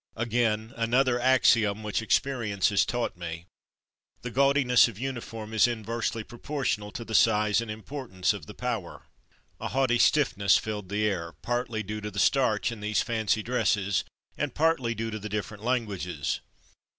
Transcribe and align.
Again, 0.15 0.73
another 0.75 1.19
axiom 1.19 1.83
which 1.83 2.01
experience 2.01 2.69
has 2.69 2.87
taught 2.87 3.15
me: 3.17 3.45
"The 4.23 4.31
gaudiness 4.31 4.87
of 4.87 4.97
uniform 4.97 5.53
is 5.53 5.67
inversely 5.67 6.23
proportional 6.23 6.89
to 6.93 7.05
the 7.05 7.13
size 7.13 7.61
and 7.61 7.69
importance 7.69 8.33
of 8.33 8.47
the 8.47 8.55
Power." 8.55 9.05
A 9.59 9.67
haughty 9.67 9.99
stiffness 9.99 10.57
filled 10.57 10.89
the 10.89 11.05
air, 11.05 11.33
partly 11.43 11.83
due 11.83 12.01
to 12.01 12.09
the 12.09 12.17
starch 12.17 12.71
in 12.71 12.79
these 12.79 13.03
fancy 13.03 13.43
dresses, 13.43 14.03
and 14.39 14.55
partly 14.55 14.95
to 14.95 15.19
the 15.19 15.29
different 15.29 15.63
languages. 15.63 16.39